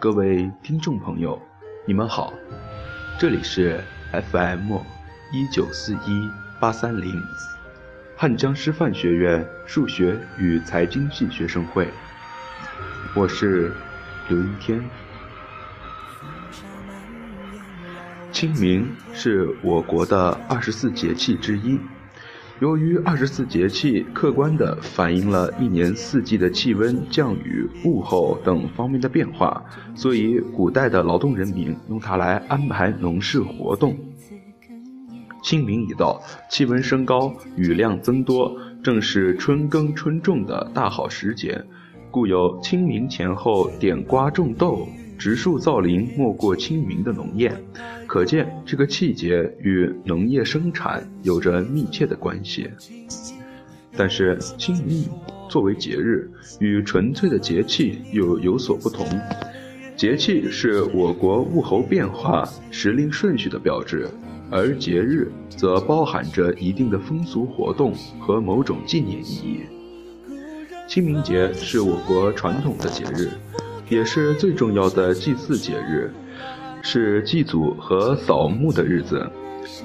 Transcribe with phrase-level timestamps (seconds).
[0.00, 1.40] 各位听众朋友，
[1.86, 2.30] 你们好，
[3.18, 4.76] 这里是 FM
[5.32, 6.30] 一九四一
[6.60, 7.22] 八三零，
[8.14, 11.88] 汉江师范学院数学与财经系学生会，
[13.16, 13.72] 我是
[14.28, 15.03] 刘云天。
[18.34, 21.78] 清明是我国的二十四节气之一。
[22.58, 29.62] 由于二十四节气客观地反映了一年四季的气温、降雨、物候等方面的变化，
[29.94, 33.96] 所以古代的劳动人民用它来安排农事活动。
[35.44, 41.64] 清明一到，气温升高，雨量增多，正是春耕春种的大好时节，
[42.10, 44.88] 故有“清明前后点瓜种豆”。
[45.24, 47.50] 植树造林，莫过清明的农谚，
[48.06, 52.68] 可见这个季节与农业生产有着密切的关系。
[53.96, 55.08] 但是，清明
[55.48, 59.06] 作为节日，与纯粹的节气又有所不同。
[59.96, 64.06] 节气是我国物候变化、时令顺序的标志，
[64.50, 69.60] 而节日则包含着一定的风俗活动和某种纪念意义。
[70.86, 73.30] 清明节是我国传统的节日。
[73.88, 76.12] 也是最重要的祭祀节日，
[76.82, 79.28] 是祭祖和扫墓的日子。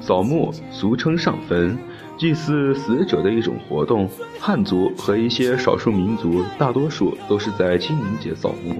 [0.00, 1.76] 扫墓俗称上坟，
[2.16, 4.08] 祭祀死者的一种活动。
[4.38, 8.76] 汉族和一些少数民族，大多数都是在清明节扫墓。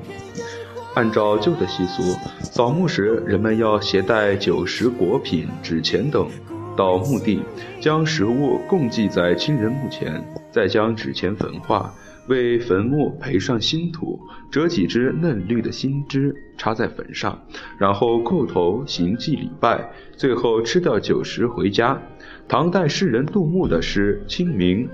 [0.94, 2.02] 按照旧的习俗，
[2.40, 6.28] 扫墓时人们要携带酒食、果品、纸钱等
[6.76, 7.42] 到墓地，
[7.80, 11.92] 将食物供祭在亲人墓前，再将纸钱焚化。
[12.28, 14.18] 为坟墓培上新土，
[14.50, 17.38] 折几枝嫩绿的新枝插在坟上，
[17.78, 22.00] 然后叩头行祭礼拜，最后吃掉酒食回家。
[22.48, 24.88] 唐代诗人杜牧的诗《清明》：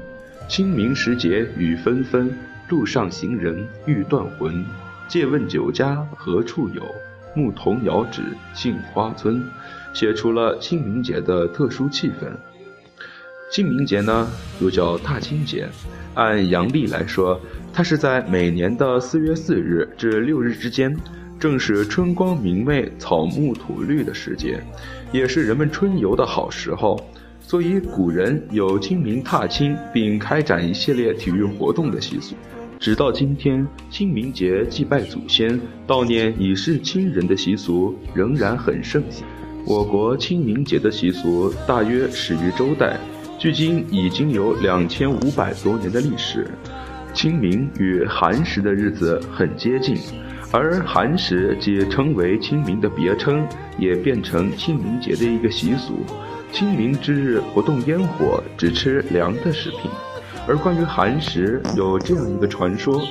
[0.48, 2.32] 清明时节雨纷纷，
[2.68, 4.64] 路上行人欲断魂。
[5.08, 6.82] 借问酒家何处有？
[7.36, 8.22] 牧童遥指
[8.54, 9.42] 杏花村。
[9.92, 12.30] 写出了清明节的特殊气氛。
[13.50, 14.30] 清明节呢，
[14.60, 15.68] 又叫踏青节。
[16.14, 17.40] 按阳历来说，
[17.72, 20.96] 它是在每年的四月四日至六日之间，
[21.36, 24.62] 正是春光明媚、草木吐绿的时节，
[25.10, 27.04] 也是人们春游的好时候。
[27.40, 32.36] 所以古人有清明踏青，并开展一系列体育活动的习俗。
[32.78, 39.26] 直到今天，清明节祭拜祖先、悼念已逝亲人的习俗仍然很盛行。
[39.66, 42.96] 我国清明节的习俗大约始于周代。
[43.40, 46.46] 距今已经有两千五百多年的历史，
[47.14, 49.96] 清明与寒食的日子很接近，
[50.52, 56.04] 而寒食即称为清明的别称，也变成清明节的一个习俗。
[56.52, 59.90] 清明之日不动烟火，只吃凉的食品。
[60.46, 63.02] 而关于寒食，有这样一个传说：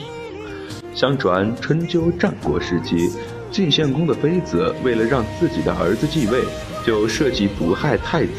[0.93, 3.09] 相传春秋战国时期，
[3.49, 6.43] 晋献公的妃子为了让自己的儿子继位，
[6.85, 8.31] 就设计毒害太子。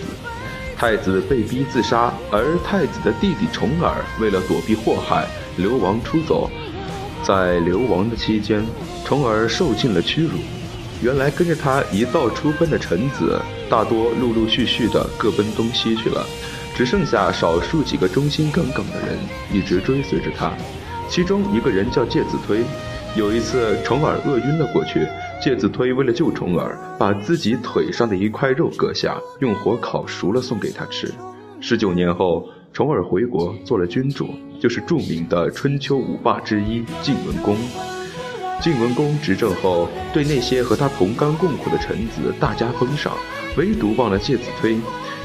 [0.81, 5.27] 太子被逼自杀，而太子的弟弟重耳为了躲避祸害，
[5.59, 6.51] 流亡出走。
[7.23, 8.65] 在流亡的期间，
[9.05, 10.39] 重耳受尽了屈辱。
[11.03, 13.39] 原来跟着他一道出奔的臣子，
[13.69, 16.25] 大多陆陆续续的各奔东西去了，
[16.75, 19.19] 只剩下少数几个忠心耿耿的人
[19.53, 20.51] 一直追随着他。
[21.11, 22.65] 其中一个人叫介子推。
[23.17, 25.07] 有一次，重耳饿晕了过去。
[25.43, 31.13] 介子推为了救重耳，把自己腿上的一块肉割下，用火烤熟了送给他吃。
[31.61, 34.29] 十九年后，重耳回国做了君主，
[34.61, 37.57] 就是著名的春秋五霸之一晋文公。
[38.61, 43.15] 晋文公执政后，对那些和他同甘共苦的臣子大加封赏，
[43.57, 44.77] 唯独忘了介子推。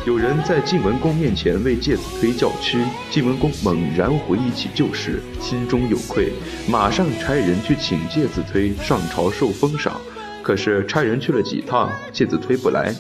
[0.06, 2.78] 有人在晋文公面前为介子推叫屈，
[3.10, 6.32] 晋文公猛然回忆起旧事，心中有愧，
[6.70, 10.00] 马上差人去请介子推上朝受封赏。
[10.44, 12.94] 可是差人去了几趟，介子推不来，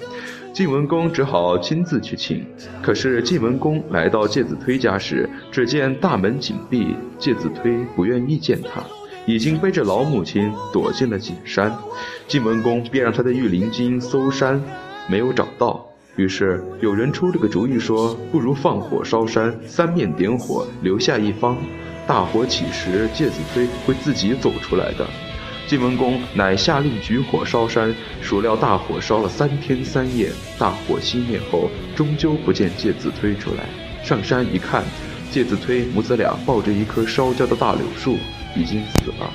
[0.51, 2.44] 晋文公只好亲自去请。
[2.81, 8.81] 可是晋文公来到介子推家时，只见大门紧闭，介子推不愿意见他，
[9.27, 11.71] 已经背着老母亲躲进了景山。
[12.27, 14.59] 晋文公便让他的御林军搜山，
[15.07, 15.85] 没有找到。
[16.15, 21.57] 于是有人出了个主意，说不如放火烧山，三面点火，留下一方。
[22.07, 25.06] 大火起时，介子推会自己走出来的。
[25.67, 33.65] 晋文公乃下令举火烧山，孰料大火烧了三天三夜，大火熄灭后，终究不见介子推出来。
[34.03, 34.83] 上山一看，
[35.31, 38.18] 介子推母子俩抱着一棵烧焦的大柳树，
[38.56, 39.29] 已经死了。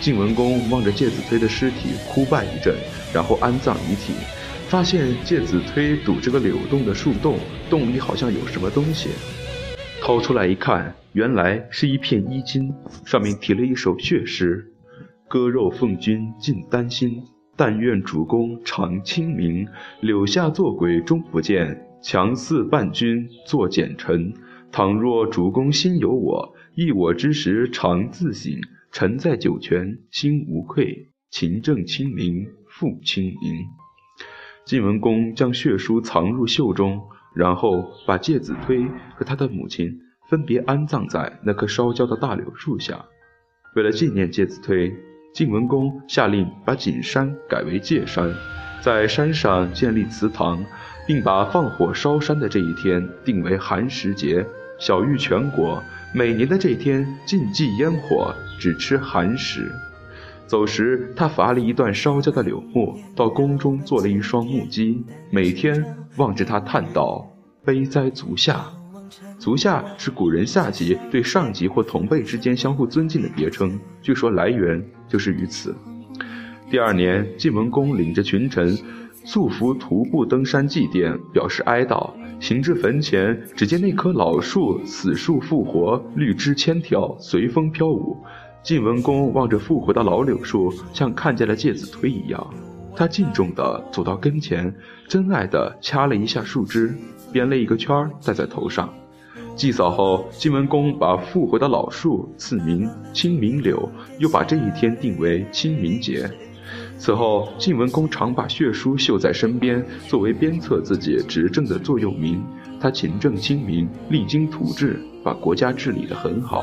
[0.00, 2.74] 晋文公望着介子推的尸体哭拜一阵，
[3.12, 4.14] 然后安葬遗体。
[4.70, 9.08] 发现介子推堵着个柳洞的树洞，洞里好像有什么东西。
[10.00, 12.72] 掏出来一看，原来是一片衣襟，
[13.04, 14.64] 上面题了一首血诗
[15.26, 17.20] ：“割肉奉君尽丹心，
[17.56, 19.66] 但愿主公常清明。
[20.02, 24.32] 柳下做鬼终不见，强似伴君作谏臣。
[24.70, 28.52] 倘若主公心有我，忆我之时常自省。
[28.92, 33.66] 臣在九泉心无愧，勤政清明复清明。”
[34.64, 37.02] 晋文公将血书藏入袖中，
[37.34, 38.84] 然后把介子推
[39.16, 43.04] 和他的母亲分别安葬在那棵烧焦的大柳树下。
[43.74, 44.92] 为了纪念介子推，
[45.34, 48.32] 晋文公下令把景山改为介山，
[48.80, 50.64] 在山上建立祠堂，
[51.06, 54.46] 并把放火烧山的这一天定为寒食节，
[54.78, 55.82] 晓谕全国，
[56.14, 59.72] 每年的这天禁忌烟火，只吃寒食。
[60.50, 65.00] 走时，他伐了一段烧焦的柳木，到宫中做了一双木屐，
[65.30, 65.80] 每天
[66.16, 67.24] 望着它叹道
[67.64, 68.66] ：“悲哉足下！”
[69.38, 75.72] 足下是古人下级对上级或同辈之间相互尊敬的别称，据说来源就是于此。
[76.68, 78.76] 第二年，晋文公领着群臣
[79.24, 82.10] 素服徒步登山祭奠，表示哀悼。
[82.40, 88.16] 行至坟前，只见那棵老树死树复活，绿枝千条，随风飘舞。
[88.62, 92.46] 晋文公望着复活的老柳树，像看见了介子推一样。
[92.94, 94.72] 他敬重地走到跟前，
[95.08, 96.94] 真爱地掐了一下树枝，
[97.32, 98.92] 编了一个圈儿戴在头上。
[99.56, 106.30] 祭扫后，晋文公把复活的老树赐名清明柳，又把这一天定为清明节。
[106.98, 112.42] 此后，晋文公常把血书绣在身边，作为鞭策自己执政的座右铭。
[112.78, 116.62] 他勤政亲民，励精图治，把国家治理得很好。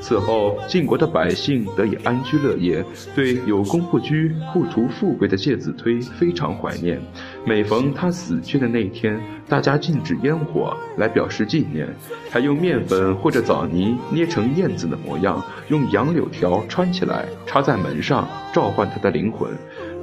[0.00, 7.00] 此后，晋国的百姓得以安居乐业，对有功不居、不图富贵的介子推非常怀念。
[7.44, 11.86] 每逢他死去的那天，大家禁止烟火来表示纪念，
[12.30, 19.50] 还用面粉或者枣泥捏成燕子的模样，用杨柳条穿起来插在门上，召唤他的灵魂。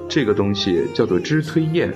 [0.08, 1.92] 这个东西叫做知推燕。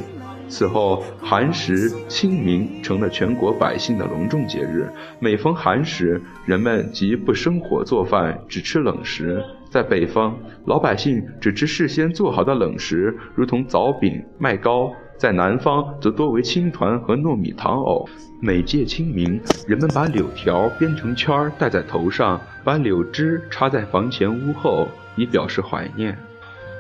[0.52, 4.92] 此后，寒食、清明成了全国百姓的隆重节日。
[5.18, 9.42] 每逢寒食，人们即不生火做饭，只吃冷食。
[9.70, 18.06] 在北方，老百姓只吃事先做好的冷食，如同枣饼、麦糕；在南方，则多为青团和糯米糖藕。
[18.42, 26.18] 每届清明，人们把柳条编成圈儿戴在头上，把柳枝插在房前屋后，以表示怀念。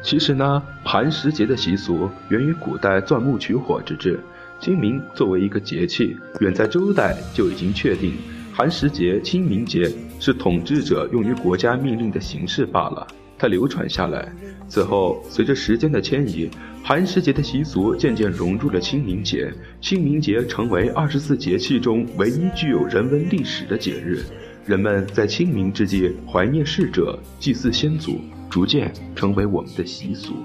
[0.01, 4.19] 其实呢，寒食节的习俗源于古代钻木取火之制。
[4.59, 8.13] 清明作为一个节气，远在周代就已经确定，
[8.53, 13.07] 寒食节、清明节是统治者用于国家命令的形式罢了。
[13.39, 14.31] 它流传下来，
[14.67, 16.47] 此后随着时间的迁移，
[16.83, 19.51] 寒食节的习俗渐渐融入了清明节，
[19.81, 24.23] 清明节成为二十四节气中唯一具有人文历史的节日。
[24.63, 28.21] 人们在清明之际怀念逝者，祭祀先祖。
[28.51, 30.35] 逐渐成为我们的习俗。